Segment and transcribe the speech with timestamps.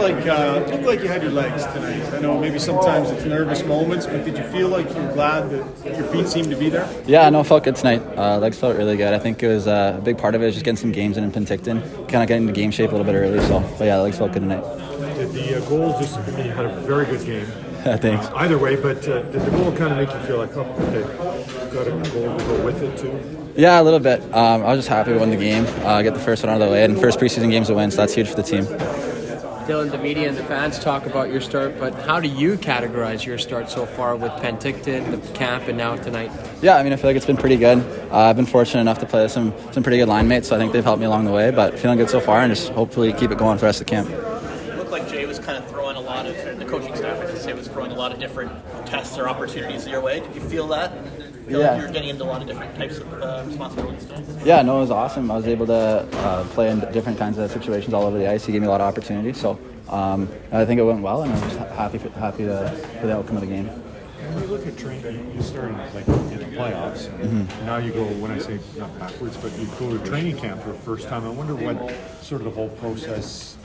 [0.00, 2.02] like uh, looked like you had your legs tonight.
[2.14, 5.96] I know maybe sometimes it's nervous moments, but did you feel like you're glad that
[5.96, 6.88] your feet seemed to be there?
[7.06, 8.02] Yeah, no, felt good tonight.
[8.16, 9.12] Uh, legs felt really good.
[9.12, 11.16] I think it was uh, a big part of it was just getting some games
[11.16, 13.40] in in Penticton, kind of getting into game shape a little bit early.
[13.40, 14.62] So, but yeah, legs felt good tonight.
[15.16, 16.18] Did the uh, goal just?
[16.18, 17.46] I mean, you had a very good game.
[17.80, 18.26] Thanks.
[18.26, 20.62] Uh, either way, but uh, did the goal kind of make you feel like, oh,
[20.62, 21.02] okay,
[21.74, 23.52] got a goal to go with it too?
[23.56, 24.22] Yeah, a little bit.
[24.34, 26.60] Um, I was just happy to win the game, uh, get the first one out
[26.60, 28.64] of the way, and first preseason game's a win, so that's huge for the team.
[29.70, 33.24] Dylan, the media and the fans talk about your start, but how do you categorize
[33.24, 36.32] your start so far with Penticton, the camp, and now tonight?
[36.60, 37.78] Yeah, I mean, I feel like it's been pretty good.
[38.10, 40.56] Uh, I've been fortunate enough to play with some, some pretty good line mates, so
[40.56, 42.70] I think they've helped me along the way, but feeling good so far and just
[42.70, 44.08] hopefully keep it going for the rest of the camp.
[44.10, 47.30] It looked like Jay was kind of throwing a lot of, the coaching staff, I
[47.30, 48.50] should say, was throwing a lot of different
[48.86, 50.18] tests or opportunities your way.
[50.18, 50.92] Did you feel that?
[51.46, 51.72] Feel Yeah.
[51.72, 54.06] like you're getting into a lot of different types of uh, responsibilities?
[54.44, 55.30] Yeah, no, it was awesome.
[55.30, 55.72] I was able to
[56.12, 58.46] uh, play in different kinds of situations all over the ice.
[58.46, 59.58] He gave me a lot of opportunities, so
[59.90, 63.16] um, I think it went well, and I'm just happy for, happy to, for the
[63.16, 63.66] outcome of the game.
[63.66, 67.06] When you look at training, you started like in the playoffs.
[67.20, 68.04] And Now you go.
[68.04, 71.24] When I say not backwards, but you go to training camp for the first time.
[71.24, 73.56] I wonder what sort of the whole process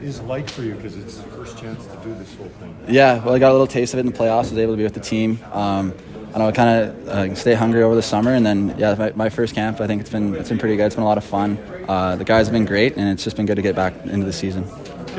[0.00, 2.76] is like for you because it's the first chance to do this whole thing.
[2.88, 4.46] Yeah, well, I got a little taste of it in the playoffs.
[4.46, 5.38] I was able to be with the team.
[5.52, 5.94] Um,
[6.34, 9.28] I know, kind of uh, stay hungry over the summer, and then yeah, my, my
[9.28, 9.80] first camp.
[9.80, 10.86] I think it's been it's been pretty good.
[10.86, 11.56] It's been a lot of fun.
[11.88, 14.26] Uh, the guys have been great, and it's just been good to get back into
[14.26, 14.64] the season.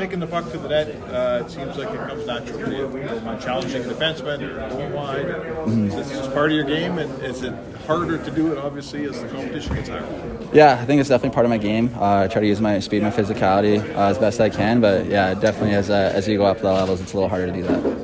[0.00, 3.38] Taking the puck to the net, uh, it seems like it comes natural to you.
[3.38, 5.26] Challenging defensemen, going wide.
[5.68, 7.52] Is this just part of your game, and is it
[7.86, 10.38] harder to do it, obviously, as the competition gets higher?
[10.54, 11.94] Yeah, I think it's definitely part of my game.
[11.96, 15.04] Uh, I try to use my speed, my physicality uh, as best I can, but
[15.04, 17.52] yeah, definitely as uh, as you go up the levels, it's a little harder to
[17.52, 17.99] do that.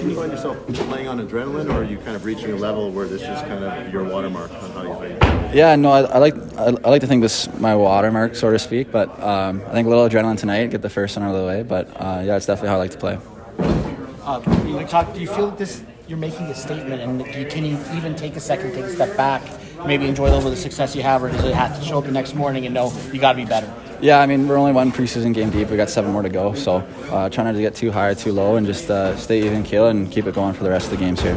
[0.00, 2.90] Do you find yourself playing on adrenaline, or are you kind of reaching a level
[2.90, 5.54] where this is kind of your watermark on how you play?
[5.54, 8.50] Yeah, no, I, I like I, I like to think this is my watermark, so
[8.50, 8.90] to speak.
[8.90, 11.46] But um, I think a little adrenaline tonight, get the first one out of the
[11.46, 11.62] way.
[11.62, 13.18] But uh, yeah, it's definitely how I like to play.
[14.22, 17.46] Uh, you talk, do you feel that this you're making a statement, and do you,
[17.46, 19.42] can you even take a second, take a step back,
[19.86, 21.84] maybe enjoy a little bit of the success you have, or does it have to
[21.84, 23.72] show up the next morning and know you got to be better?
[24.02, 25.68] Yeah, I mean we're only one preseason game deep.
[25.68, 26.76] We got seven more to go, so
[27.10, 29.62] uh, trying not to get too high or too low, and just uh, stay even
[29.62, 31.36] keel and keep it going for the rest of the games here.